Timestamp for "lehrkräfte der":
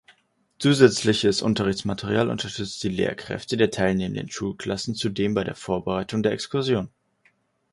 2.89-3.69